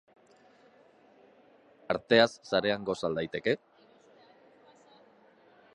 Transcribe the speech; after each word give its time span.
Arteaz 1.95 2.27
sarean 2.51 2.89
goza 2.91 3.07
al 3.11 3.19
daiteke? 3.21 3.55